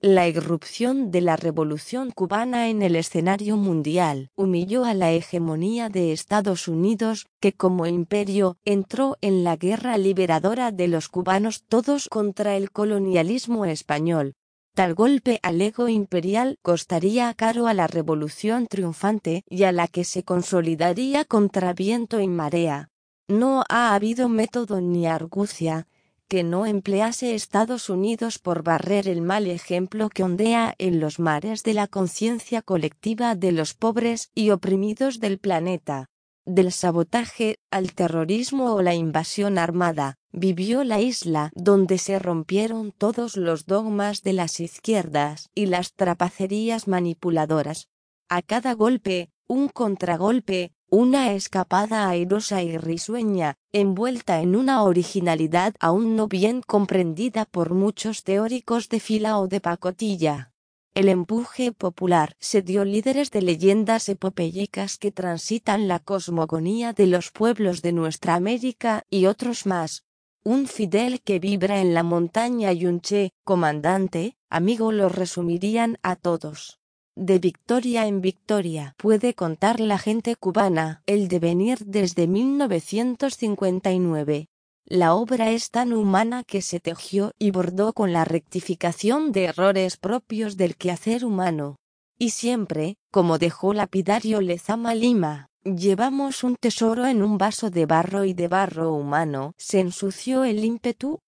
[0.00, 6.12] La irrupción de la revolución cubana en el escenario mundial humilló a la hegemonía de
[6.12, 12.56] Estados Unidos, que como imperio entró en la guerra liberadora de los cubanos todos contra
[12.56, 14.34] el colonialismo español.
[14.72, 20.04] Tal golpe al ego imperial costaría caro a la revolución triunfante y a la que
[20.04, 22.88] se consolidaría contra viento y marea.
[23.26, 25.88] No ha habido método ni argucia,
[26.28, 31.62] que no emplease Estados Unidos por barrer el mal ejemplo que ondea en los mares
[31.62, 36.06] de la conciencia colectiva de los pobres y oprimidos del planeta.
[36.44, 43.36] Del sabotaje al terrorismo o la invasión armada, vivió la isla donde se rompieron todos
[43.36, 47.88] los dogmas de las izquierdas y las trapacerías manipuladoras.
[48.28, 56.16] A cada golpe, un contragolpe, una escapada airosa y risueña, envuelta en una originalidad aún
[56.16, 60.52] no bien comprendida por muchos teóricos de fila o de pacotilla.
[60.94, 67.30] El empuje popular se dio líderes de leyendas epopeyicas que transitan la cosmogonía de los
[67.30, 70.04] pueblos de nuestra América y otros más.
[70.42, 76.16] Un Fidel que vibra en la montaña y un Che, comandante, amigo lo resumirían a
[76.16, 76.77] todos
[77.18, 84.46] de victoria en victoria puede contar la gente cubana el devenir desde 1959.
[84.86, 89.96] La obra es tan humana que se tejió y bordó con la rectificación de errores
[89.96, 91.74] propios del quehacer humano.
[92.18, 98.24] Y siempre, como dejó lapidario Lezama Lima, llevamos un tesoro en un vaso de barro
[98.24, 101.18] y de barro humano, se ensució el ímpetu.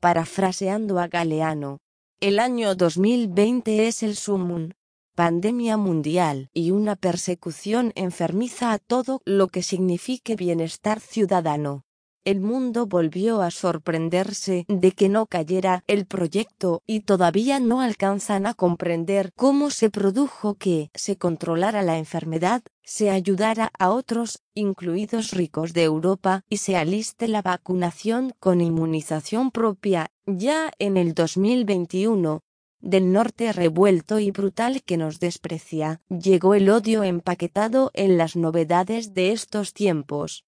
[0.00, 1.80] Parafraseando a Galeano.
[2.20, 4.70] El año 2020 es el sumum,
[5.14, 11.84] pandemia mundial y una persecución enfermiza a todo lo que signifique bienestar ciudadano.
[12.24, 18.46] El mundo volvió a sorprenderse de que no cayera el proyecto y todavía no alcanzan
[18.46, 25.32] a comprender cómo se produjo que se controlara la enfermedad, se ayudara a otros, incluidos
[25.32, 30.06] ricos de Europa, y se aliste la vacunación con inmunización propia.
[30.26, 32.40] Ya en el 2021,
[32.84, 39.14] del norte revuelto y brutal que nos desprecia, llegó el odio empaquetado en las novedades
[39.14, 40.44] de estos tiempos.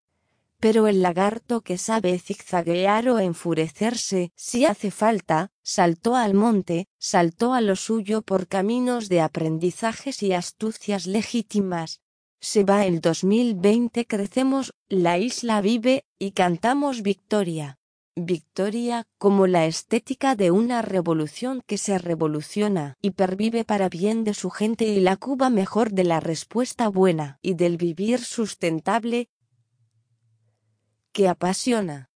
[0.61, 7.55] Pero el lagarto que sabe zigzaguear o enfurecerse, si hace falta, saltó al monte, saltó
[7.55, 12.01] a lo suyo por caminos de aprendizajes y astucias legítimas.
[12.41, 17.79] Se va el 2020, crecemos, la isla vive, y cantamos victoria.
[18.19, 24.33] Victoria como la estética de una revolución que se revoluciona y pervive para bien de
[24.33, 29.29] su gente y la Cuba mejor de la respuesta buena y del vivir sustentable
[31.13, 32.09] que apasiona.